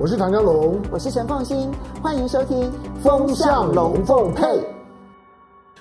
[0.00, 2.70] 我是唐江龙，我是陈凤新，欢迎收听
[3.02, 4.44] 《风向龙凤配》。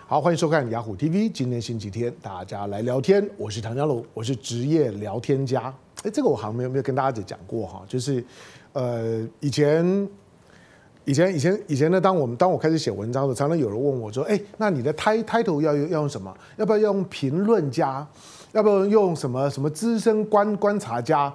[0.07, 1.31] 好，欢迎收看雅虎 TV。
[1.31, 3.29] 今天星期天，大家来聊天。
[3.37, 5.71] 我是唐江龙，我是职业聊天家。
[6.01, 8.25] 哎，这个我好像没有没有跟大家讲过哈，就是
[8.73, 10.09] 呃，以前
[11.05, 16.35] 以前以前以前呢，当我们当我开始写文章的时候，常常有人问我说：“哎，那你的 title 要用要用什么？
[16.55, 18.05] 要不要用评论家？
[18.51, 21.31] 要不要用什么什么资深观观察家？”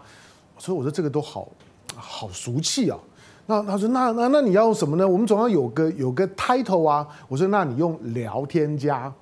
[0.59, 1.49] 所以我说这个都好。
[1.96, 2.98] 好俗气啊！
[3.46, 5.07] 那他说那那那你要用什么呢？
[5.07, 7.07] 我们总要有个有个 title 啊。
[7.29, 9.12] 我说那你用聊天家。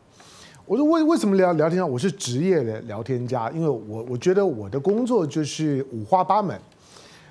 [0.66, 1.86] 我说为为什么聊聊天家？
[1.86, 6.56] 我是职业的聊天家，因为我我觉得我的工作就是五花八门。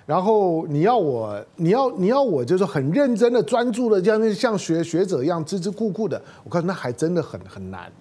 [0.05, 7.91] 然后你要我你要你要我就是很认真的专注的像像学学者一样孜孜酷酷的，我告诉那还真的很很难。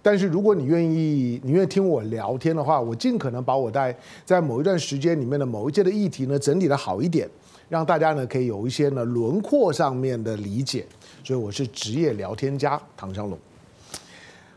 [0.00, 7.28] 但是如果你愿意，你愿意听我聊天的话，我尽可能把我在在某一段时间里面的某一届的议题呢整理的好一点，
[7.68, 10.86] 让大家呢可以有一些呢轮廓上面的理解。
[11.24, 13.38] 所以我是职业聊天家唐湘龙。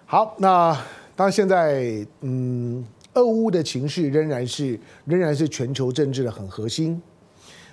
[0.05, 0.73] 好，那
[1.15, 7.01] 当然现在嗯，俄乌的情势仍然是仍然是全球政治的很核心。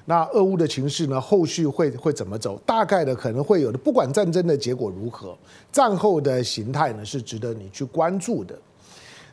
[0.08, 1.20] 那俄乌的情势呢？
[1.20, 2.58] 后续会会怎么走？
[2.64, 3.76] 大概的可能会有的。
[3.76, 5.36] 不管战争的结果如何，
[5.70, 8.58] 战后的形态呢是值得你去关注的。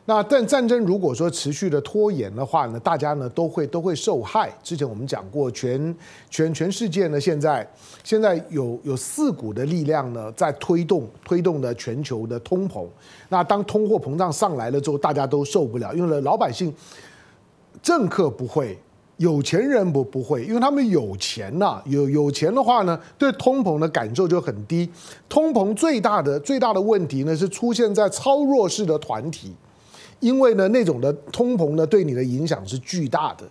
[0.04, 4.52] 那但战争如果说持续的拖延的话呢，大家呢都会都会受害。
[4.62, 5.96] 之前我们讲过，全
[6.28, 7.66] 全全世界呢现在
[8.04, 12.86] 现在有有四股的力量呢在推动推动的全球的通膨。
[13.30, 16.70] 那当通货膨胀上来了之后，大家都受不了，因为呢老百姓、
[17.82, 18.78] 政客不会。
[19.18, 24.86] 有钱人不不会，因为他们有钱呐、有有钱的话呢，对通膨的感受就很低。
[25.26, 29.54] 通膨最大的最大的问题呢，是出现在超弱势的团体，
[30.20, 33.44] 因为呢，那种的通膨呢，对你的影响是巨大的。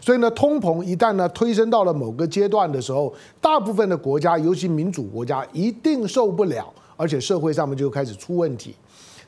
[0.00, 8.74] 所以呢，通膨一旦呢推升到了某个阶段的时候，大部分的国家，尤其民主国家，一定受不了，而且社会上面就开始出问题。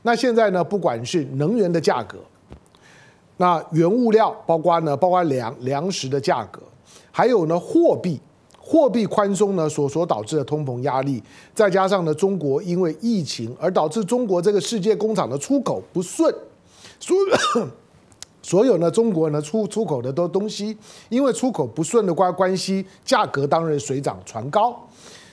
[0.03, 2.17] 那现在呢，不管是能源的价格。
[3.41, 6.61] 那原物料包括呢，包括粮粮食的价格，
[7.11, 8.21] 还有呢货币
[8.59, 11.23] 货币宽松呢所所导致的通膨压力，
[11.55, 16.31] 再加上呢中国因为疫情而导致中国这个世界工厂的出口不顺，
[16.99, 17.17] 所
[18.43, 20.77] 所有呢中国呢出出口的都东西，
[21.09, 24.79] 因为出口不顺的关关系，价格当然水涨船高。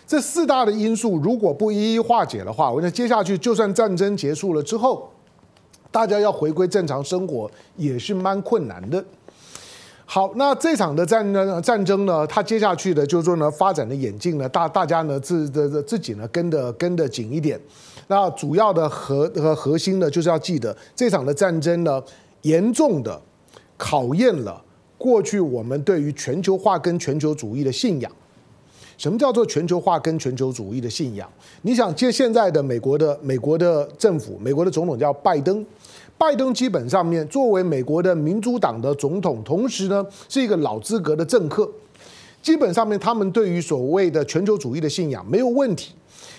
[0.06, 5.10] 这四大的因素如果不一一化解的话，我想接下去就算战争结束了之后。
[5.90, 9.04] 大家要回归正常生活也是蛮困难的。
[10.10, 17.60] 好，那这场的战争战争呢，它接下去的就是说呢，发展的演进呢，大大家呢自的自己呢跟的跟的紧一点。
[18.06, 22.02] 那主要的核和核心呢，就是要记得这场的战争呢，
[22.40, 23.20] 严重的
[23.76, 24.64] 考验了
[24.96, 28.10] 过去我们对于全球化跟全球主义的信仰。
[28.98, 31.30] 什么叫做全球化跟全球主义的信仰？
[31.62, 35.64] 你想借现在的美国的美国的政府，美国的总统叫拜登，
[36.18, 41.70] 拜登基本上面作为美国的民主党的总统，同时呢是一个老资格的政客，
[42.42, 45.94] 基本上面他们对于所谓的全球主义的信仰没有问题。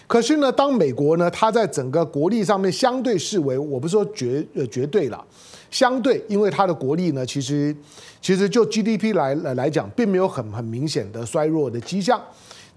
[0.05, 5.23] 可是呢，当美国呢，它在整个国力上面相对视为，我不是说绝呃绝对了，
[5.71, 7.73] 相对，因为它的国力呢，其实
[8.19, 12.19] 其实就 GDP 来来来讲，并没有很很明显的衰弱的迹象。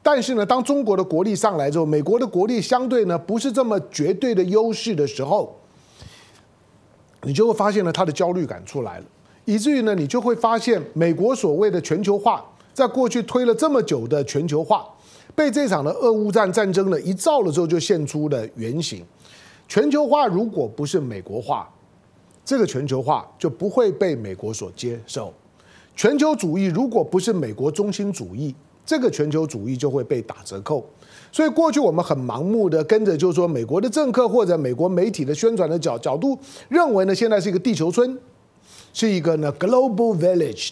[0.04, 5.56] 但是呢，当中国的国力上来之后，美国的国力相对呢不是这么绝对的优势的时候，
[7.22, 9.04] 你就会发现呢，他的焦虑感出来了，
[9.44, 14.84] 以至于呢，你就会发现美国所谓的全球化，在过去推了这么久的全球化，
[15.36, 19.04] 被这场的俄乌战战争呢一照了之后，就现出了原形。
[19.68, 21.72] 全球化如果不是美国化，
[22.44, 25.32] 这个全球化就不会被美国所接受。
[25.94, 28.52] 全球主义如果不是美国中心主义。
[28.84, 30.84] 这个全球主义就会被打折扣，
[31.30, 36.36] 所以过去我们很盲目的跟着，就是说美国的政客或者美国媒体的宣传的角角度，
[36.68, 38.18] 认为呢现在是一个地球村，
[38.92, 40.70] 是一个呢 global village，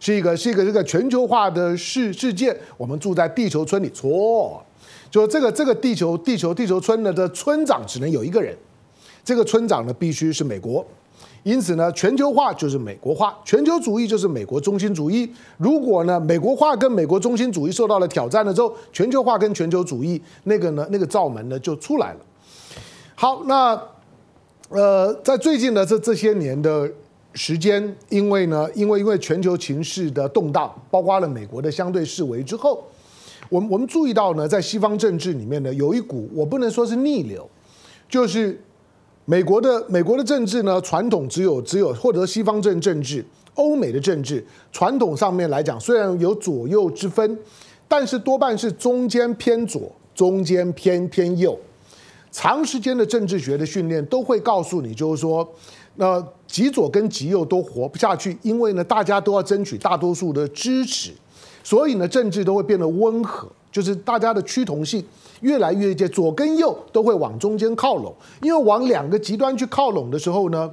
[0.00, 4.60] 是一个是一个这个全球化的世世界，我们住在地球村里，错，
[5.08, 8.56] 就这个这个地球地球地球村呢的村长只能有一个人，
[9.24, 10.84] 这个村长呢必须是美国。
[11.46, 15.32] 因此呢，全球化就是美国化，全球主义就是美国中心主义。
[15.58, 22.18] 如果呢，美国化跟美国中心主义受到了挑战了之后，全球化跟全球主义那个呢，那个罩门呢就出来了。
[23.14, 23.80] 好，那
[24.70, 26.90] 呃，在最近的这这些年的
[27.34, 32.82] 时间，因为呢，因为因为全球情势的动荡，包括了美国的相对示威之后，
[33.48, 37.48] 我们我们注意到呢，在西方政治里面呢，有一股我不能说是逆流，
[38.08, 38.60] 就是。
[39.28, 43.24] 美国的美国的政治呢，传统只有只有获得西方政政治
[43.54, 47.36] 欧美的政治传统上面来讲，虽然有左右之分，
[47.88, 51.58] 但是多半是中间偏左，中间偏偏右。
[52.30, 55.48] 长时间的政治学的训练都会告诉你，就是说，
[55.96, 61.10] 那极左跟极右都活不下去，因为呢，大家都要争取大多数的支持，
[61.64, 65.04] 所以呢，政治都会变得温和，就是大家的趋同性
[65.46, 68.12] 越来越接，左跟右都会往中间靠拢，
[68.42, 70.70] 因为往两个极端去靠拢的时候呢。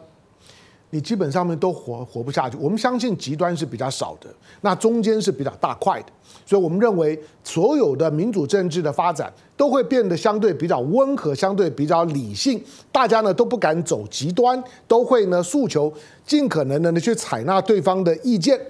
[0.95, 2.55] 你基本上面都活活不下去。
[2.61, 4.29] 我们相信极端是比较少的，
[4.61, 6.05] 那中间是比较大块的，
[6.45, 12.63] 所以我们认为所有的民主政治的发展都会变得相对比较温和，相对比较理性。
[12.91, 15.91] 大家呢都不敢走极端，都会呢诉求
[16.27, 18.61] 尽可能的呢去采纳对方的意见。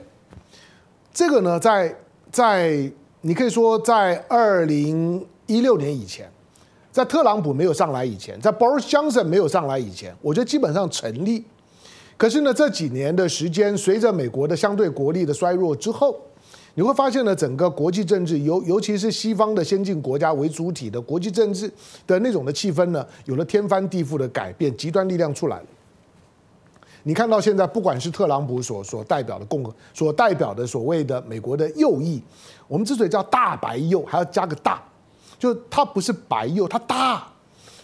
[1.13, 1.93] 这个呢，在
[2.31, 2.89] 在
[3.19, 5.21] 你可以说在二零
[5.53, 6.27] 一六年以前，
[6.91, 11.45] 在特朗普没有上来以前，在 Boris Johnson 没有上来以前，我觉得基本上成立。
[12.17, 16.19] 可是呢，这几年的时间，随着美国的相对国力的衰弱之后，
[16.73, 21.71] 你会发现呢，整个国际政治，尤尤其是西方的先进国家为主体的国际政治
[22.07, 25.65] 的那种的气氛呢，有了天翻地覆的改变，极端力量出来了。
[27.03, 32.21] 你看到现在，不管是特朗普所所代表的共和，所代表的所谓的美国的右翼，
[32.67, 34.81] 我们之所以叫大白右，还要加个大，
[35.43, 37.27] 就它不是白右，它大。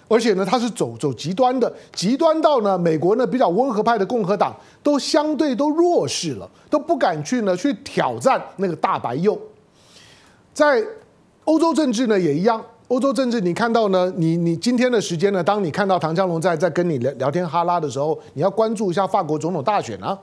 [0.08, 9.40] 而且呢，他是走走极端的，极端到呢，美国呢比较温和派的共和党都相对都弱势了，都不敢去呢去挑战那个大白右。
[10.52, 10.84] 在
[11.44, 20.18] 欧洲政治呢也一样，欧洲政治你看到呢，你你今天的时间呢，当你看到唐江龙在在跟你聊聊天哈拉的时候，你要关注一下法国总统大选啊。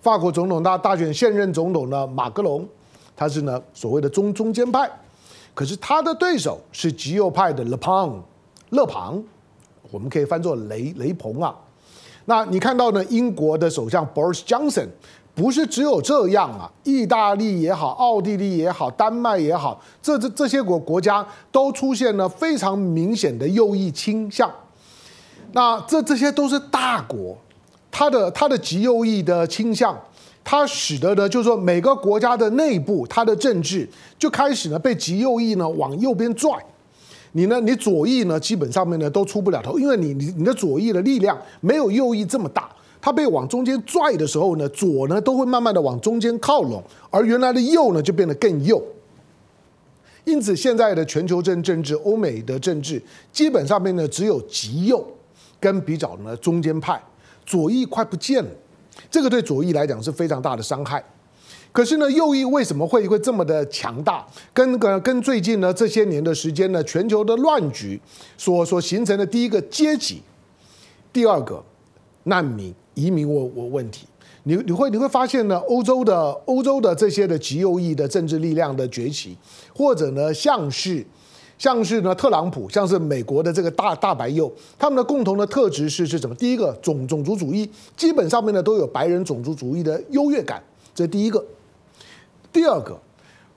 [0.00, 2.66] 法国总统大大选现任总统呢马克龙，
[3.14, 4.90] 他是呢所谓的中中间派，
[5.54, 8.22] 可是他的对手是极右派的勒庞。
[8.70, 9.22] 勒庞，
[9.90, 11.54] 我们可以翻作雷雷朋啊。
[12.24, 13.04] 那你看到呢？
[13.06, 14.86] 英国的首相 Boris Johnson
[15.34, 24.50] 不是只有这样啊，意大利也好，奥地利也好，丹麦也好，这这这些国国家都出现了非常明显的右翼倾向。
[25.52, 27.36] 那这这些都是大国，
[27.92, 29.96] 它的它的极右翼的倾向，
[30.42, 36.50] 它使得呢，就是说每个国家的内部，它的政治就开始呢被极右翼呢往右边拽。
[37.34, 37.58] 你呢？
[37.60, 38.38] 你左翼呢？
[38.38, 42.68] 基本上面呢都出不了头，因为你你你的左翼的力量没有右翼这么大。
[43.00, 48.82] 它被往中间拽的时候呢，左呢都会慢慢的往中间靠拢，而原来的右呢就变得更右。
[50.24, 53.02] 因此，现在的全球政政治、欧美的政治，
[53.32, 55.04] 基本上面呢只有极右
[55.58, 57.02] 跟比较呢中间派，
[57.52, 58.50] 左翼快不见了。
[59.10, 61.04] 这个对左翼来讲是非常大的伤害。
[61.70, 64.26] 可是呢，右翼为什么会会这么的强大？
[64.54, 68.00] 跟跟跟最近呢这些年的时间呢，全球的乱局
[68.38, 70.22] 所所形成的第一个阶级，
[71.12, 71.62] 第二个
[72.24, 74.06] 难民移民我我问题，
[74.44, 79.36] 你你会你会发现呢，欧洲的欧洲的这些的极右翼的政治力量的崛起，
[79.74, 81.04] 或者呢像是
[81.58, 86.34] 像是呢特朗普，像是美国的这个大大白右，他们的共同的特质是是什么？
[86.34, 90.62] 第一个种种族主义，基本上面呢都有白人种族主义的优越感，
[90.94, 91.44] 这是第一个。
[92.52, 92.98] 第二个，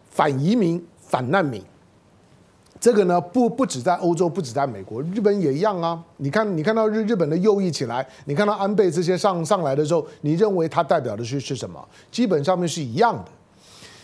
[0.10, 1.62] 反移民、反难民，
[2.80, 6.02] 这个呢不不止在欧洲，不止在美国，日本也一样啊。
[6.18, 11.84] 你看，你看到日日本的右翼起来，你看到安倍这些上上来的时候，你认为它代表的是是什么？
[12.12, 13.26] 基本上面是一样的。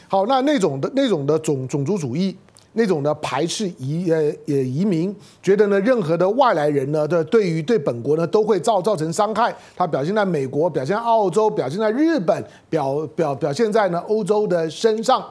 [0.10, 2.36] 好，那那种的那种的种种族主义，
[2.74, 5.14] 那种的排斥移呃呃移民，
[5.44, 9.54] 觉得呢任何的外来人呢的对于对本国呢都会造造成伤害。
[9.76, 15.24] 它表现在美国，表现在澳洲，表现在日本，表表表现在呢欧洲的身上。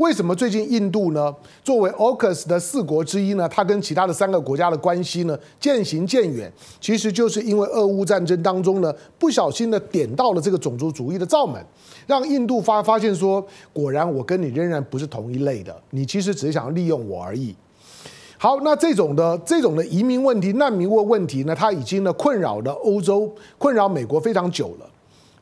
[0.00, 1.30] 为什么最近印度呢？
[1.62, 11.62] 作为 AUKUS 的四国之一呢，它跟其他的三个国家的关系呢渐行渐远，其实就是因为俄乌战争当中呢不小心的点到了这个种族主义的罩门，
[12.06, 17.54] 让印度发发现说，果然我跟你仍然不是同一类的，你其实只是想要利用我而已。
[18.38, 24.89] 好，那这种的这种的移民问题、难民问问题呢，它已经呢困扰了欧洲、困扰美国非常久了。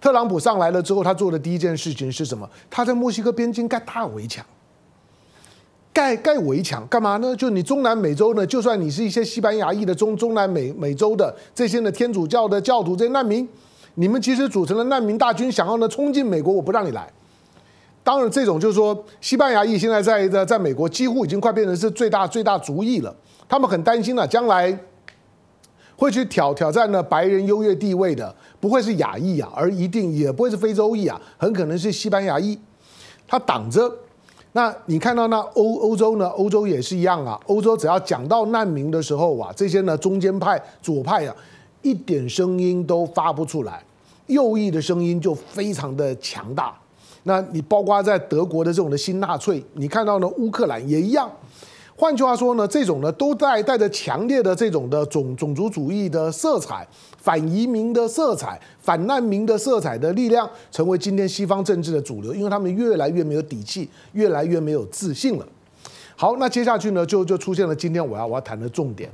[0.01, 2.49] 特朗普上来了之后，他做的第一件事情是什么？
[2.71, 4.45] 他在墨西哥边境盖大围墙，
[5.93, 7.35] 盖盖围墙干嘛呢？
[7.35, 13.49] 就你中南美洲呢，就算你是一些西班牙裔的中中南美美洲的这些呢天主教的教徒这些难民，
[13.95, 17.11] 你们其实组成了难民大军，想要呢冲进美国，我不让你来。
[18.05, 23.13] 当然，这种就是说，西班牙裔现在在在在美国几乎已经快变成是最大最大族裔了，
[23.49, 24.79] 他们很担心了，将来。
[25.99, 32.57] 会去挑挑战呢白人优越地位的，不会是亚裔啊，而一定也不会是非洲裔啊，很可能是西班牙裔，
[33.27, 33.93] 他挡着。
[34.53, 36.29] 那你看到那欧欧洲呢？
[36.29, 37.39] 欧洲也是一样啊。
[37.47, 41.35] 欧洲只要讲到难民的时候啊，这些呢中间派左派啊，
[41.83, 43.83] 一点声音都发不出来。
[44.29, 46.73] 右翼的声音就非常的强大。
[47.25, 51.31] 那你包括在德国的这种的新纳粹，你看到呢，乌克兰也一样。
[52.01, 56.87] 换句话说呢，这种呢都带带着强烈的这种的种种族主义的色彩、
[57.17, 65.47] 反移民的色彩、反难民的色彩的力量，成为今天西方政治的主流，因为他们越来越没有底气，越来越没有自信了。
[66.15, 69.11] 好，那接下去呢，就就出现了今天我要我要谈的重点。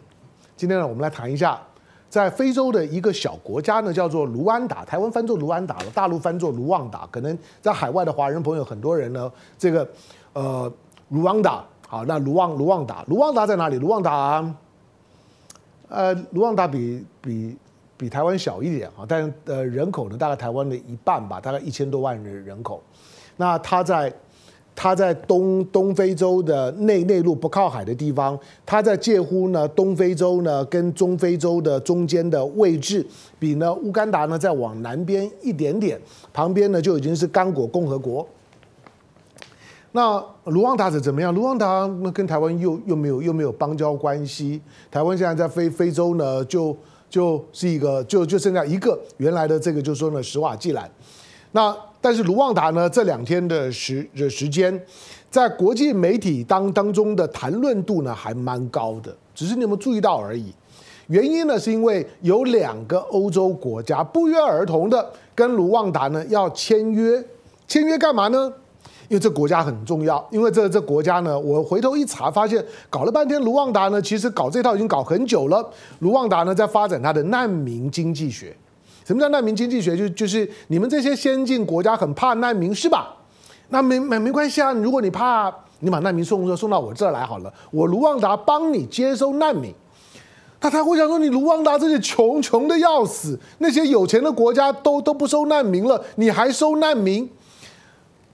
[0.54, 1.58] 今天呢，我们来谈一下，
[2.10, 7.08] 在非洲的一个小国家呢，叫做卢安达，台湾翻作卢安达了，大陆翻作卢旺达。
[7.10, 9.88] 可能在海外的华人朋友很多人呢，这个
[10.34, 10.70] 呃
[11.08, 11.64] 卢旺达。
[11.94, 13.78] 好，那卢旺卢旺达，卢旺达在哪里？
[13.78, 14.44] 卢旺达，
[15.88, 17.56] 呃，卢旺达比比
[17.96, 22.82] 比台湾小一点啊，但呃人口呢大概台湾的一半吧，大概一千多万人人口。
[23.36, 24.12] 那它在
[24.74, 28.36] 它在东东非洲的内内陆不靠海的地方，
[28.66, 33.06] 它在介乎呢东非洲呢跟中非洲的中间的位置，
[33.38, 35.96] 比呢乌干达呢再往南边一点点，
[36.32, 38.26] 旁边呢就已经是刚果共和国。
[39.96, 41.32] 那卢旺达是怎么样？
[41.32, 44.60] 卢旺达那跟台湾又又没有又没有邦交关系。
[44.90, 46.76] 台湾现在在非非洲呢，就
[47.08, 50.90] 就是一个就就剩下一个原来的这个，就说呢，史瓦济兰。
[51.52, 54.84] 那但是卢旺达呢，这两天的时的时间，
[55.30, 59.16] 在国际媒体当当中的谈论度呢，还蛮高的。
[59.32, 60.52] 只是你有没有注意到而已。
[61.06, 67.24] 原因呢，是因为有两个欧洲国家不约而同的跟卢旺达呢要签约，
[67.68, 68.52] 签约干嘛呢？
[69.14, 75.64] 因为这国家很重要，因为这这国家呢，我回头一查，发现搞了半天，卢旺达呢，其实搞这套已经搞很久了。
[76.00, 78.52] 卢旺达呢，在发展它的难民经济学。
[79.04, 79.97] 什么叫难民经济学？
[79.97, 83.14] 就就是你们这些先进国家很怕难民是吧？
[83.68, 89.73] 那没没没关系啊，如果你怕，你把难民送送到我这儿来好了，我卢旺达帮你接收难民。
[90.61, 97.30] 他他会想说，你卢旺达这些穷穷的要死，那些有钱的国家都都不收难民了，你还收难民？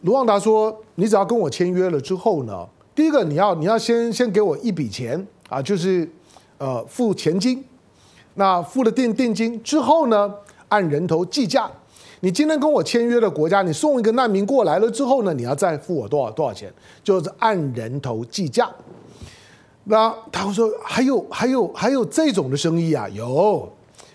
[0.02, 6.08] 卢旺达说：“你只要跟我签约了之后呢，第一个你要你要先先给我一笔钱啊，就是
[6.56, 7.62] 呃付钱金。
[8.34, 10.32] 那付了定定金之后呢，
[10.68, 11.70] 按人头计价。
[12.20, 16.72] 你今天跟我签约的国家，你送一个难民过来了之后呢，你要再付我多少多少钱，
[17.04, 18.70] 就是按人头计价。
[19.84, 23.06] 那他会说还有还有还有这种的生意啊？
[23.10, 23.70] 有，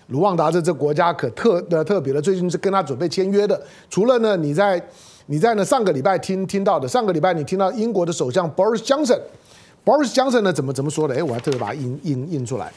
[0.08, 3.62] 卢旺达这这国家可特的特别的，最近是跟他准备签约的。
[3.88, 4.84] 除了呢，你在。”
[5.28, 11.16] 你在呢上个礼拜听听到的，上个礼拜你听到英国的首相 Boris Johnson，Boris Johnson 呢怎么怎么说的？
[11.16, 12.72] 哎，我还特别把它印印印出来。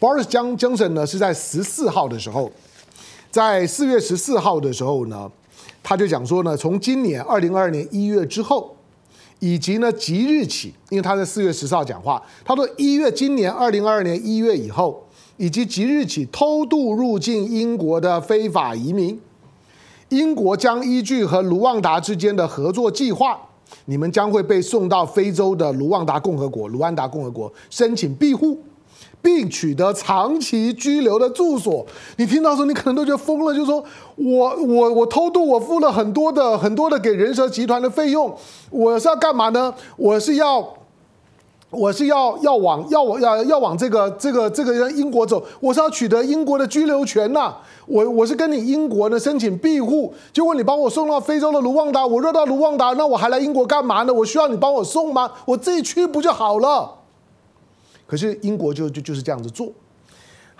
[0.00, 2.50] Boris Johnson 呢是在十四号的时候，
[3.30, 5.30] 在四月十四号的时候呢，
[5.80, 8.74] 他就讲说呢，从今年二零二二年一月之后，
[9.38, 19.20] 以及呢即日起，因为他在四月十四号讲话，他说一月今年二零二二年一月以后，以及即日起偷渡入境英国的非法移民。
[20.12, 23.38] 英国将依据和卢旺达之间的合作计划，
[23.86, 28.58] 你们将会被送到非洲的卢旺达共和国、卢安达共和国申请庇护，
[29.22, 31.86] 并取得长期居留的住所。
[32.18, 33.82] 你听到的时候，你可能都觉得疯了，就是说
[34.16, 38.36] 我我我偷渡，我付了很多的很多的给人蛇集团的费用，
[38.68, 39.74] 我是要干嘛呢？
[39.96, 40.74] 我是要。
[41.72, 47.54] 我是要要往要往要要往这个这个这个英国走，我是要取得英国的居留权呐、
[47.86, 54.12] 我我是跟你英国呢申请庇护，结果你把我送到非洲的卢旺达，我若到卢旺达，那我还来英国干嘛呢？
[54.12, 55.32] 我需要你帮我送吗？
[55.46, 56.98] 我自己去不就好了？
[58.06, 59.68] 可是英国就就就是这样子做。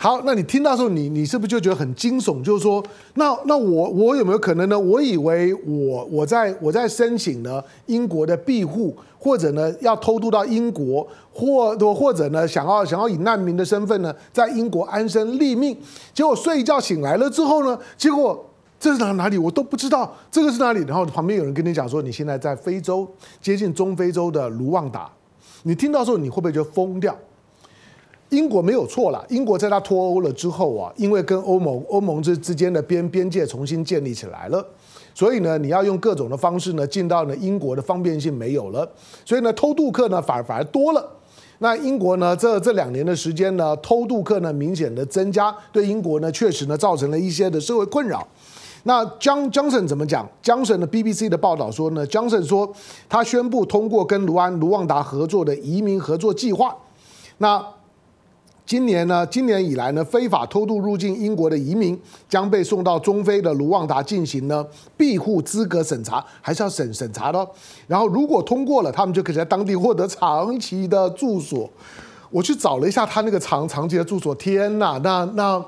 [0.03, 2.43] 好，那你听到时候，你你是不是就觉得很惊悚？
[2.43, 4.77] 就是说，那那我我有没有可能呢？
[4.77, 15.79] 我以为我我在我在申请呢英国的庇护，或者呢要偷渡到英国，或或者呢想要想要以难民的身份呢在英国安身立命。
[16.13, 18.45] 结果睡一觉醒来了之后呢，结果
[18.81, 20.81] 这是哪哪里我都不知道，这个是哪里？
[20.81, 23.09] 然后旁边有人跟你讲说，你现在在非洲，
[23.41, 25.09] 接近中非洲的卢旺达。
[25.63, 27.17] 你听到时候，你会不会就疯掉？
[28.33, 34.67] 英国没有错了，英国在他脱欧了之后啊，因为跟欧盟欧盟之之间的边边界重新建立起来了，
[35.15, 38.91] 所以呢，你要用各种的方式呢进到呢英国的方便性没有了，
[39.27, 41.07] 所以呢偷渡客呢反而反而多了。
[41.59, 48.27] 那英国呢这这两年的时间呢偷渡客呢明显的增加，对英国呢确实呢造成了一些的社会困扰。
[48.85, 50.27] 那江江省怎么讲？
[50.43, 52.73] 江省的 BBC 的报道说呢，江省说
[53.11, 56.75] 他宣布通过跟卢安卢旺达合作的移民合作计划，
[57.37, 57.63] 那。
[58.65, 64.65] 今年呢，今年以来呢，非法偷渡入境英国的移民将被送到中非的卢旺达进行呢
[64.97, 67.47] 庇护资格审查，还是要审审查的。
[67.87, 71.69] 然后如果通过了，他们就可以在当地获得长期的住所。
[72.31, 75.63] 我去找了一下他那个长长期的住所，天哪，那那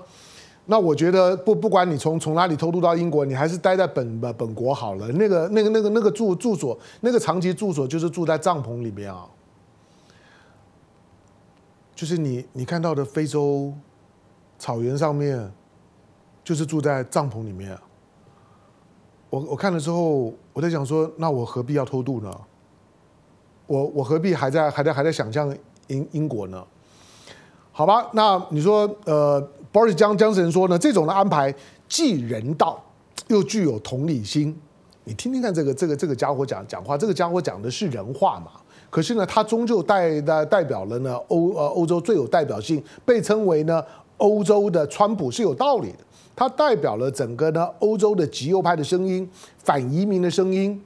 [0.66, 5.06] 那我觉得不不管你从从哪里偷渡到英国，你还是待在本本本国好了。
[5.08, 9.26] 那个那个那个那个住住所，那个长期住所就是住在帐篷里面啊。
[11.94, 13.72] 就是你你看到的非洲
[14.58, 15.52] 草原上面，
[16.42, 17.78] 就是住在帐篷里面。
[19.30, 22.40] 我我看了之后，我在想说，那我何必要偷渡呢？
[23.66, 26.64] 我我何必还在还在还在想象英英国呢？
[27.72, 29.50] 好吧，那你说呃。
[29.74, 31.52] Boris 江江神说呢，这种的安排
[31.88, 32.80] 既人道
[33.26, 34.56] 又具有同理心。
[35.02, 38.52] 你听听看，这个这个这个家伙讲讲话，这个家伙讲的是人话嘛？
[38.94, 43.82] 可是呢，他终究代代代表了呢欧呃欧洲最有代表性，被称为呢
[44.18, 45.98] 欧洲的川普是有道理的。
[46.36, 49.28] 他代表了整个呢欧洲的极右派的声音，
[49.64, 50.80] 反移民的声音。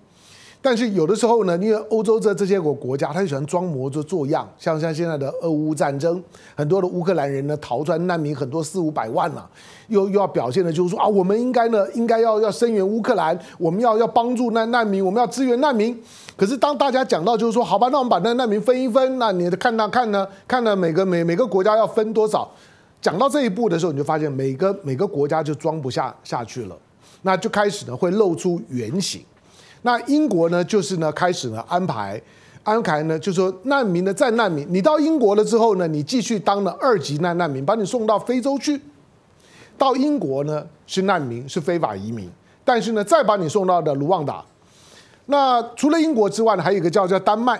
[0.62, 6.22] 但是有的时候呢，因为欧洲这这些国国家，他就喜欢装模作做样，像像现在的俄乌战争，
[6.56, 9.46] 很多的乌克兰人呢逃出来难民很多四五百万了，
[9.88, 15.98] 又又要表现的就是说啊，我们应该呢应该要要声援乌克兰，我们要要帮助难难民，我们要支援难民。
[16.36, 22.48] 可是当大家讲到就是说，好吧，那我们把那难民分一分，那你看那看呢，看呢每个每每个国家要分多少？
[23.00, 26.76] 讲到这一步的时候，你就发现每个每个国家就装不下下去了，
[27.22, 29.22] 那就开始呢会露出原形。
[29.82, 32.20] 那英国呢，就是呢，开始呢安排，
[32.62, 38.80] 安排呢，就说难民的战难民，你到英国了之后呢，你继续当了二级难难民，把你送到非洲去。
[39.78, 42.28] 到英国呢是难民，是非法移民，
[42.64, 44.44] 但是呢再把你送到的卢旺达。
[45.26, 47.58] 那除了英国之外呢，还有一个叫叫丹麦。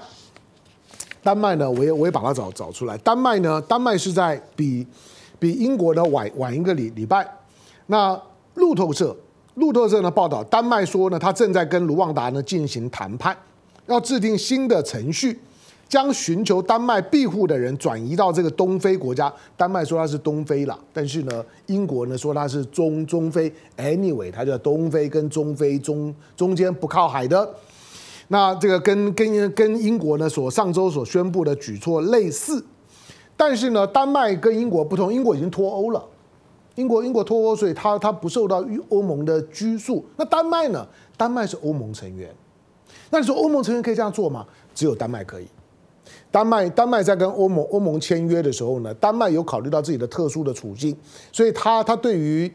[1.23, 2.97] 丹麦呢，我也我也把它找找出来。
[2.99, 4.87] 丹麦呢，丹麦是在比
[5.39, 7.27] 比英国呢晚晚一个礼礼拜。
[7.87, 8.21] 那
[8.55, 9.17] 路透社。
[9.55, 13.37] 路透社呢报道，丹麦说呢，他正在跟卢旺达呢进行谈判，
[13.87, 15.37] 要制定新的程序，
[15.89, 19.33] 将寻求丹麦庇护的人转移到这个东非国家。
[19.57, 23.53] 丹麦说他是东非了，但是呢，英国呢说他是中中非。
[23.77, 27.55] Anyway，他叫东非跟中非中中间不靠海的。
[28.29, 32.63] 那这个跟跟跟英国呢所上周所宣布的举措类似，
[33.37, 36.05] 但是呢，丹麦跟英国不同，英国已经脱欧了。
[36.75, 40.05] 英国英国脱欧，所以他他不受到欧盟的拘束。
[40.17, 40.87] 那丹麦呢？
[41.17, 42.33] 丹麦是欧盟成员。
[43.11, 44.47] 那你说欧盟成员可以这样做吗？
[44.75, 45.49] 只有丹麦可以。
[46.31, 50.97] 丹麦丹麦在跟欧盟欧盟签约的时候呢，丹麦有考虑到自己的特殊的处境，
[51.33, 52.53] 所以他他对于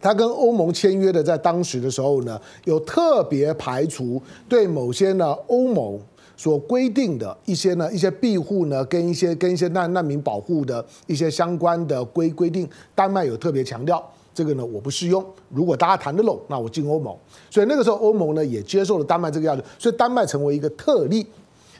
[0.00, 6.00] 他跟欧盟签约的在当时的时候呢，有特别排除对某些呢欧盟。
[6.36, 14.02] 所规定的一些呢，一些庇护呢，跟一些跟一些难难民保护的一些相关的规规定，丹麦有特别强调，
[14.32, 15.22] 这个呢我不适用。
[15.50, 17.14] 如果大家谈得拢，那我进欧盟。
[17.50, 21.26] 所以那个时候欧盟呢也接受了丹麦这个要求，所以丹麦成为一个特例。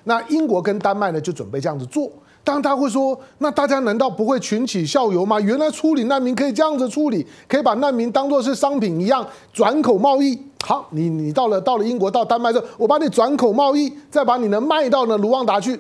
[0.04, 2.10] 那英国跟丹麦呢就准备这样子做。
[2.42, 5.38] 当他会说，那大家难道不会群起效尤吗？
[5.40, 10.38] 原来处理难民可以这样子处理，可以把难民当做是商品一样转口贸易。
[10.64, 15.78] 好，你你到了到了英国到丹麦之后，我把你转口贸易，再把你呢卖到呢卢旺达去。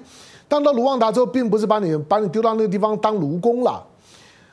[0.48, 3.82] 当到卢旺达之后，并不是把你把你丢到那个地方当奴工了。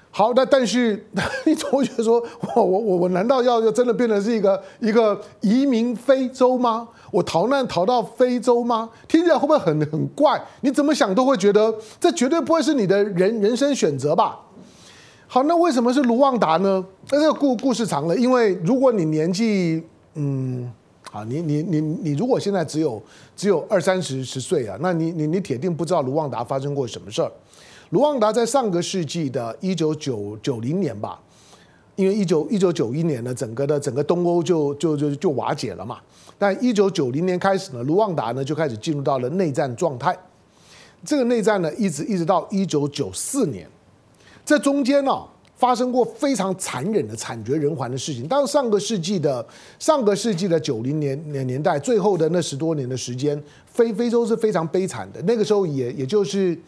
[0.09, 1.05] 好，那但是
[1.45, 2.23] 你总会觉得说，
[2.55, 6.87] 我我我我难道要要真的变成是一个一个移民非洲吗？
[7.11, 8.89] 我逃难逃到非洲吗？
[9.07, 10.41] 听起来会不会很很怪？
[10.61, 14.39] 你怎么想都会觉得这绝对不会是你的人人生选择吧？
[15.27, 16.83] 好，那为什么是卢旺达呢？
[17.11, 19.83] 那这个故故事长了，因为如果你年纪
[20.15, 20.71] 嗯，
[21.11, 22.99] 好，你你你你如果现在只有
[23.35, 27.31] 只有二三十十岁啊，那你你你铁定不知道卢旺达发生过什么事儿。
[27.91, 31.17] 卢旺达在上个世纪的一九九九零年吧，
[31.95, 35.97] 因为一九一九九一年呢，整个的整个东欧就就就就瓦解了嘛。
[36.37, 40.17] 但一九九零年开始呢，卢旺达呢就开始进入到了内战状态。
[41.05, 43.65] 这个内战呢，一直一直到一九九四年，
[44.45, 45.23] 这中间呢
[45.55, 48.27] 发生过非常残忍的惨绝人寰的事情。
[48.27, 49.45] 当上个世纪的
[49.79, 55.21] 上个世纪的九零年年年代最后的那十多年的时间，非非洲是非常悲惨的。
[55.21, 56.59] 那个时候也也就是。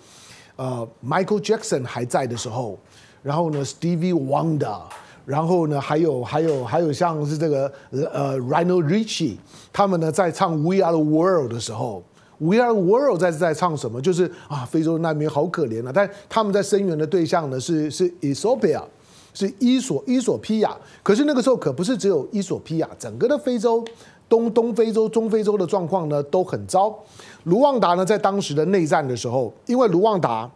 [0.59, 2.77] 呃，Michael Jackson 还在的时候，
[3.23, 4.81] 然后呢，Stevie Wonder，
[5.25, 9.37] 然后呢，还有还有还有像是这个呃，Lionel Richie，
[9.71, 12.03] 他们呢在唱 We Are the World 的时候
[12.39, 14.01] ，We Are the World 在在唱什么？
[14.01, 15.93] 就是啊，非洲难民好可怜啊！
[15.95, 18.83] 但他们在声援的对象呢是是 Ethiopia，
[19.33, 20.75] 是伊索伊索比亚。
[21.01, 23.81] 可是那个时候可不是只有伊索比亚，整个的非洲。
[24.29, 26.97] 东东非洲、中非洲的状况呢都很糟。
[27.43, 30.49] 卢旺达呢，在当时的内战的时候，因为卢旺达，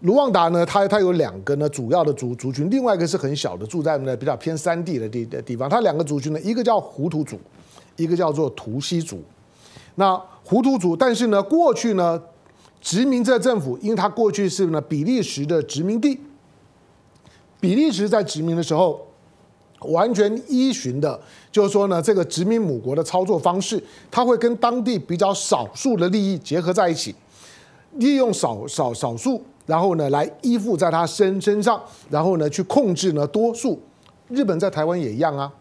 [0.00, 5.70] 卢旺达呢，它它有两个呢主要的族族群，另外一个是很小的，住在呢比较偏山地的地的地方。
[5.70, 7.38] 它两个族群呢，一个叫胡图族，
[7.96, 9.22] 一个叫做图西族。
[9.94, 12.20] 那胡图族，但是呢，过去呢，
[12.80, 16.18] 殖民者政府，因为它过去是呢比利时的殖民地，
[17.60, 19.06] 比利时在殖民的时候，
[19.84, 27.14] 完全依循的，就是说呢，这个殖民母国的操作方式，它会跟当地比较少数的利益结合在一起，
[27.96, 33.80] 利用少少少数，然后呢来依附在他身身上，然后呢去控制呢多数。
[34.28, 35.52] 日本在台湾也一样啊。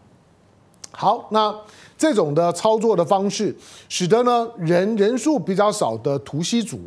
[0.91, 1.53] 好，那
[1.97, 3.55] 这种的操作的方式，
[3.89, 6.79] 使得呢人人数比较少的图西族，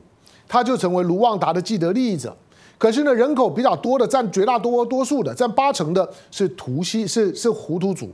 [0.47, 2.37] 他就成为卢旺达的既得利益者。
[2.85, 8.11] 可是呢，人口比较多的，占绝大多多数的，占八成的是图西，是是胡图族。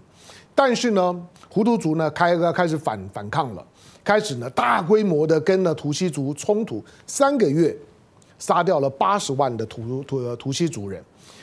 [0.55, 3.67] 但是呢，胡图族呢开开始反反抗了，
[4.05, 7.77] 开始呢大规模的跟呢图西族冲突，三个月
[8.39, 11.03] 杀掉了八十万的图图图西族人。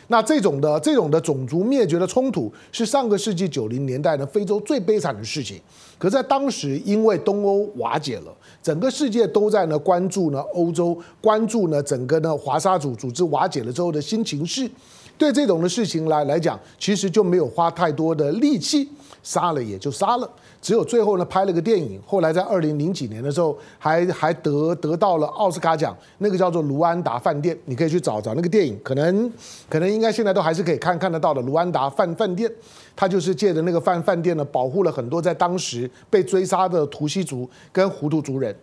[0.09, 5.59] 那这种的这种的种族灭绝的冲突，是上个世纪九零年代呢非洲最悲惨的事情。
[5.97, 14.69] 可在当时，因为东欧瓦解了，整个世界都在呢关注呢欧洲，关注呢整个呢华沙组组织瓦解了之后的新情势。
[15.17, 18.87] 对这种的事情来来讲，其实就没有花太多的力气，
[19.27, 20.29] 杀了也就杀了。
[20.61, 29.29] 只有最后呢，拍了个电影，后来在二零零几年的时候还，还得得到了奥斯卡奖，那个叫做《卢安达饭店》，你可以去找找那个电影，可能
[29.69, 31.41] 可能应该现在都还是可以看看得到的。
[31.41, 32.49] 卢安达饭饭店，
[32.95, 38.55] 他就是借着那个饭饭店呢，保护了很多在当时被追杀的图西族跟胡图族人。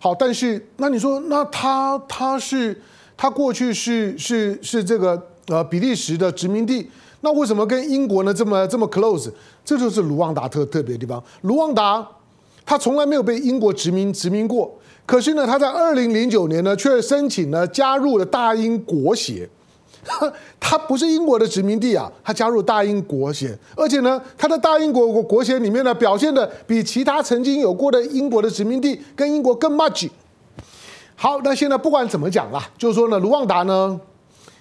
[0.00, 2.76] 好，但是那你说，那他他是
[3.16, 6.90] 他过去是是是这个呃比利时的殖民地。
[7.22, 9.30] 那为什么跟英国呢这么这么 close？
[9.64, 11.22] 这就是卢旺达特特别的地方。
[11.42, 12.06] 卢旺达
[12.64, 14.72] 他从来没有被英国殖民殖民过，
[15.04, 19.48] 可是呢，他在二零零九年呢却申请呢加入了大英国协。
[20.58, 30.08] 他不是英国的殖民地啊，他加入大英国协，而且呢，他的大英国国国协里面呢表现的比其他曾经有过的英国的殖民地跟英国更 much。
[31.16, 34.00] 好，那现在不管怎么讲啦，就是说呢，卢旺达呢。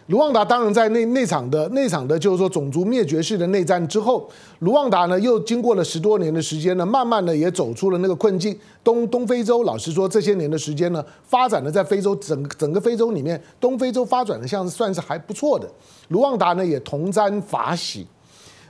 [0.09, 8.57] 卢旺达当然在那那场的那场的，就是说种族灭绝式的内战之后，卢旺达呢又经过了十多年的时间呢，慢慢的也走出了那个困境。
[8.83, 15.69] 东东非洲，老实说，这些年的时间呢，发展的在非洲整整个非洲里面，东非洲发展的像是算是还不错的。
[16.07, 18.07] 卢旺达呢也同沾法喜。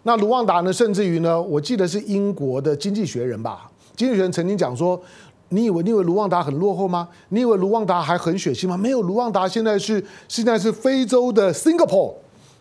[0.03, 5.01] 那卢旺达呢，甚至于呢，我记得是英国的《经济学人》吧，《经济学人》曾经讲说。
[5.49, 7.07] 你以为你以为卢旺达很落后吗？
[7.29, 8.77] 你以为卢旺达还很血腥吗？
[8.77, 12.13] 没有，卢旺达现在是现在是非洲的 Singapore。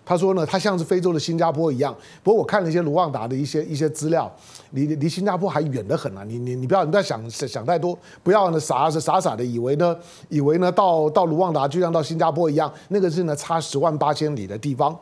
[0.06, 1.94] 他说呢，他像是非洲的新加坡一样。
[2.22, 4.34] 不过我看了一些卢旺达的一些一些资料，
[4.70, 6.24] 离离新加坡还远得很啊！
[6.24, 9.94] 你你你不要你不要想想太多，不要呢傻是傻傻的以为呢
[10.30, 14.96] 以为呢到到卢旺达就像到新加坡一样，那个是呢差十万八千里的地方。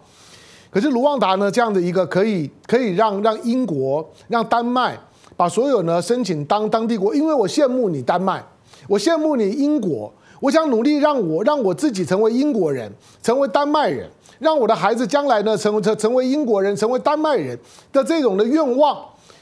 [0.71, 4.99] 可是卢旺达呢这样的一个可以可以让让英国让丹麦。
[5.37, 8.43] 把所有呢申请当当地国，因为我羡慕你丹麦，
[8.89, 12.91] 我羡慕你英国，我想努力让我让我自己成为英国人，
[13.23, 17.59] 成为丹麦人，让我的孩子将来呢成为成成为英国人，成为丹麦人
[17.93, 18.99] 的这种的愿望，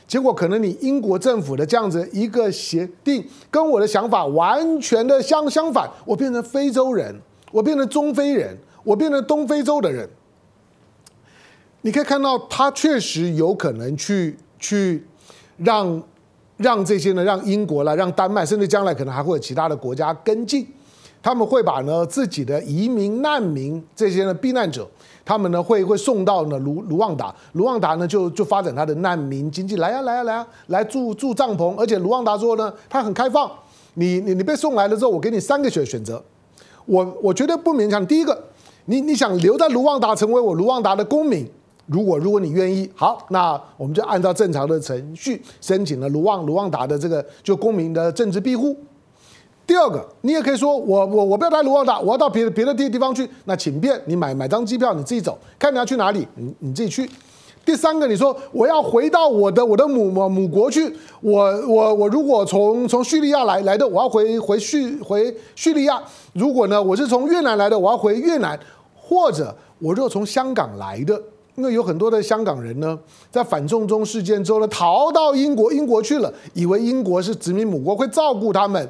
[0.09, 7.15] 结果可能你英国政府的这样子一个协定，跟我的想法完全的相相反，我变成非洲人，
[7.53, 10.09] 我变成中非人，我变成东非洲的人，
[11.83, 15.05] 你可以看到他确实有可能去去。
[15.59, 16.03] 让
[16.57, 20.67] 让这些呢，让英国啦，让丹麦，甚至将来可能还会有其他的国家跟进，
[21.23, 24.89] 他们会把呢自己的移民难民这些呢避难者，
[25.25, 33.51] 他们呢会会送到呢卢卢旺达，卢旺达呢就就发展他的难民经济，来呀来呀来呀，来住住帐篷，而且卢旺达说呢，他很开放，
[33.95, 36.23] 你你你被送来了之后，我给你三个选选择，
[36.87, 38.45] 我我绝对不勉强，第一个，
[38.85, 41.49] 你你想留在卢旺达成为我卢旺达的公民。
[41.87, 48.77] 如果如果你愿意，好，那我们就按照正常的程序申请了卢旺卢旺达的这个就公民的政治庇护。
[49.67, 57.09] 第二个，你也可以说我我我不要来卢旺达，我要到别的别的地地方去，那请便，你买买张机票，你自己走，看你要去哪里，你你自己去。
[57.65, 66.03] 第三个，你说我要回到我的我的母母母国去，我我我如果从从叙利亚来来的，我要回回叙回叙利亚。
[66.35, 68.59] 如果呢，我是从越南来的，我要回越南，
[68.95, 71.19] 或者我若从香港来的。
[71.57, 72.99] 因为有很多的香港人呢，
[73.31, 78.89] 在反送中事件之后呢，逃到英国，英国去了，以为英国是殖民母国，会照顾他们。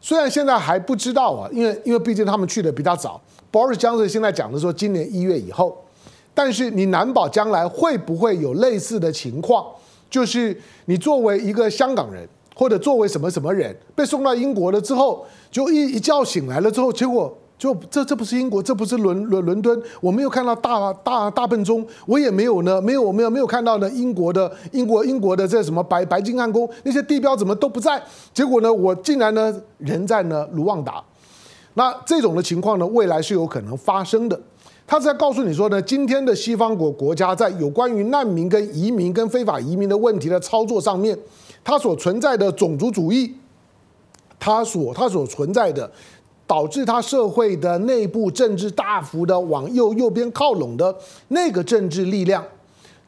[0.00, 3.20] 虽然现在还不知道啊，因为因为毕竟他们去的比较早。
[3.52, 5.76] Boris Johnson 现在讲的说，今年一月以后，
[6.32, 9.66] 但是你难保将来会不会有类似的情况，
[10.08, 17.36] 就是你作为一个香港人，或者作为什么什么人，被送到英国了之后，就一一觉醒来了之后，结果。
[17.60, 28.02] 就这这不是英国，这不是伦伦伦敦，我没有看到大大大笨钟，我也没有呢，没有我没有没有看到呢英国的英国英国的这什么白白金汉宫那些地标怎么都不在？
[28.32, 31.04] 结果呢，我竟然呢人在呢卢旺达，
[31.74, 34.40] 那这种的情况呢，未来是有可能发生的。
[34.86, 41.16] 他是在告诉你说呢，今天的西方国国家在有关于难民跟移民跟非法移民的问题的操作上面，
[41.62, 43.32] 它所存在的种族主义，
[44.38, 45.88] 它所它所存在的
[46.50, 50.92] 导致他社会的内部政治大幅的往右右边靠拢的
[51.28, 52.44] 那个政治力量，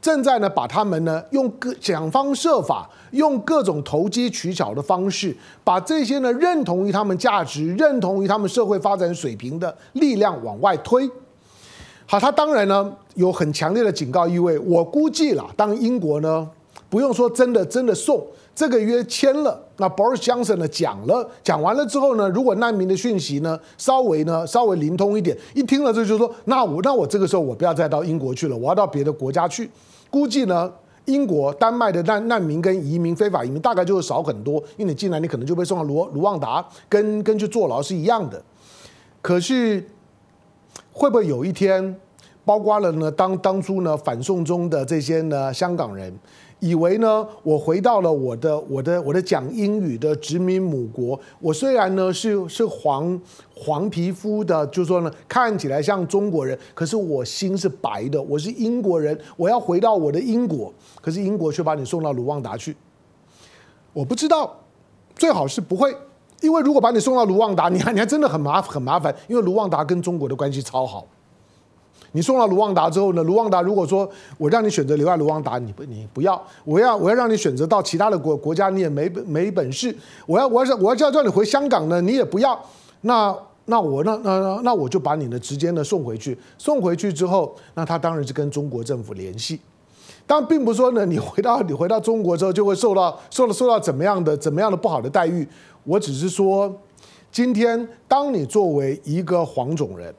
[0.01, 11.11] 正在呢把他们呢用各想方设法，用各种投机取巧的方式，把这些呢认同于他们价值、认同于他们社会发展水平的力量往外推。
[12.07, 14.57] 好，他当然呢有很强烈的警告意味。
[14.61, 16.49] 我估计啦，当英国呢
[16.89, 18.25] 不用说真的真的送
[18.55, 29.69] 这个约签了，那 Boris Johnson 呢讲了，讲完了之后呢，如果难民的讯息呢稍微呢稍微灵通一点，一听了这就说，那我那我这个时候我不要再到英国去了，我要到别的国家去。
[30.09, 30.73] 估计呢，
[31.07, 38.41] 英国、丹麦的难难民跟移民、非法移民大概就会少很多，因为你进来你可能就被送到卢卢旺达，跟跟去坐牢是一样的。
[39.21, 39.85] 可是。
[40.95, 41.97] 会不会有一天，
[42.45, 43.11] 包括了呢？
[43.11, 46.15] 当当初呢反送中的这些呢香港人，
[46.63, 53.21] 以为呢我回到了我的我的我的讲英语的殖民母国，我虽然呢是是黄
[53.53, 62.77] 黄皮肤的，就说呢看起来像中国人，可是我心是白的，我是英国人，我要回到我的英国，可是英国却把你送到卢旺达去。
[63.93, 64.61] 我不知道，
[65.17, 65.93] 最好是不会。
[66.41, 71.07] 因为如果把你送到卢旺达，你还你还真的很麻很麻烦，因为卢旺达跟中国的关系超好。
[72.13, 79.97] 你送到卢旺达之后呢，卢旺达如果说我让你选择留在卢旺达，你不你不要，我要我要让你选择到其他的国国家，你也没没本事。
[80.27, 82.59] 我要我要我要叫叫你回香港呢，你也不要。
[83.01, 89.59] 那那我那那那我就把你呢直接呢送回去，送回去之后，那他当然是跟中国政府联系。
[90.27, 95.47] 但并不是说呢，你回到你回到中国之后就会受到受到受到怎么样的怎么样的不好的待遇。
[95.85, 96.73] 我只是说，
[97.33, 100.15] 今天当你作为一个黄种人，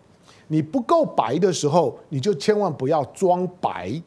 [0.53, 3.99] 你不够白的时候，你就千万不要装白，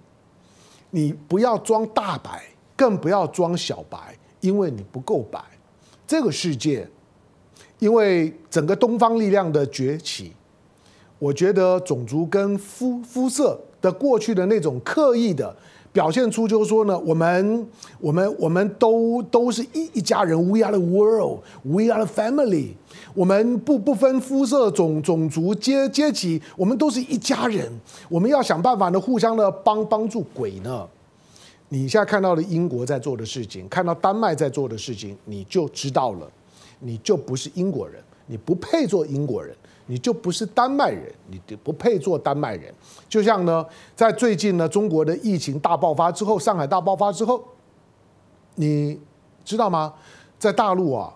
[0.91, 2.41] 你不要装大白，
[2.77, 5.41] 更不要装小白，因为你不够白。
[6.07, 6.89] 这个世界，
[7.81, 10.35] 因为整个东方力量的崛起，
[11.19, 15.53] 我觉得种族跟肤肤色的过去的那种刻意的。
[15.93, 17.67] 表现出就是说呢，我们
[17.99, 22.75] 我们我们都都是一一家人，We are the world, we are the family。
[23.17, 27.73] 我们不不分肤色、种种族、阶阶级，我们都是一家人。
[28.11, 30.87] 我们要想办法呢，互相的帮帮助鬼呢。
[31.71, 36.31] 你现在看到了英国在做的事情，看到丹麦在做的事情，你就知道了，
[36.81, 39.57] 你就不是英国人，你不配做英国人。
[39.89, 42.75] 你就不是丹麦人，你不配做丹麦人。
[43.09, 47.41] 就像呢，在最近呢，中国的疫情大爆发之后，上海大爆发之后，
[48.57, 48.99] 你
[49.45, 49.95] 知道吗？
[50.41, 51.15] 在大陆啊，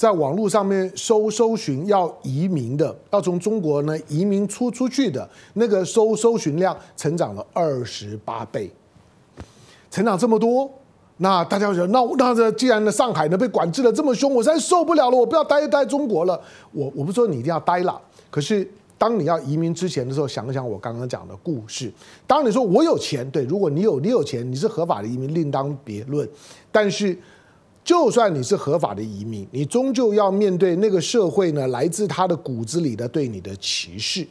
[0.00, 8.72] 在网络上面搜搜寻要移民的，要从中国呢移民出出去的那个搜搜寻量成长了二十八倍，
[9.90, 10.70] 成长这么多。
[11.18, 16.40] 那大家觉得，那那这既然呢，上海呢被管制的这么凶，我实在受不了了，我不要待待中国了。
[16.72, 21.92] 我我不说你一定要待了，可是当你要移民之前的时候，想想我刚刚讲的故事。
[22.26, 26.26] 当你说我有钱，对，如果你有你有钱，你是合法的移民，另当别论。
[26.72, 27.14] 但是，
[27.90, 34.24] 就算你是合法的移民，你终究要面对那个社会呢，来自他的骨子里的对你的歧视。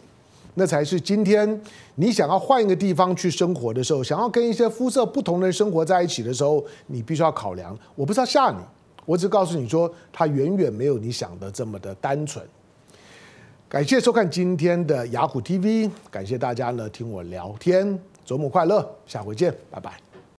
[0.54, 1.62] 那才是今天
[1.96, 7.78] 你想要换一个地方去生活的时候，想要跟一些肤色不同的人生活在一起的时候，你必须要考量。
[7.96, 8.60] 我不是要吓你，
[9.06, 12.42] 我只告诉你说，它远远没有你想的这么的单纯。
[13.68, 20.09] 感谢收看今天的雅虎 TV，感谢大家呢听我聊天，周末快乐，下回见，拜拜。